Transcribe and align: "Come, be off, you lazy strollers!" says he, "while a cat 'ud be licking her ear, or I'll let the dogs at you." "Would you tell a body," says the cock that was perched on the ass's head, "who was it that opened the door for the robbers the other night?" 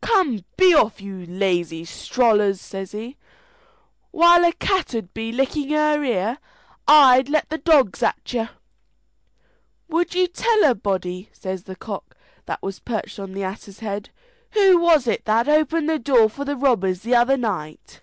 "Come, 0.00 0.46
be 0.56 0.72
off, 0.74 1.02
you 1.02 1.26
lazy 1.26 1.84
strollers!" 1.84 2.58
says 2.58 2.92
he, 2.92 3.18
"while 4.12 4.42
a 4.42 4.52
cat 4.54 4.94
'ud 4.94 5.12
be 5.12 5.30
licking 5.30 5.68
her 5.68 6.02
ear, 6.02 6.38
or 6.38 6.38
I'll 6.88 7.22
let 7.24 7.50
the 7.50 7.58
dogs 7.58 8.02
at 8.02 8.32
you." 8.32 8.48
"Would 9.90 10.14
you 10.14 10.26
tell 10.26 10.64
a 10.64 10.74
body," 10.74 11.28
says 11.34 11.64
the 11.64 11.76
cock 11.76 12.16
that 12.46 12.62
was 12.62 12.78
perched 12.78 13.18
on 13.18 13.32
the 13.34 13.42
ass's 13.42 13.80
head, 13.80 14.08
"who 14.52 14.78
was 14.78 15.06
it 15.06 15.26
that 15.26 15.50
opened 15.50 15.90
the 15.90 15.98
door 15.98 16.30
for 16.30 16.46
the 16.46 16.56
robbers 16.56 17.00
the 17.00 17.14
other 17.14 17.36
night?" 17.36 17.92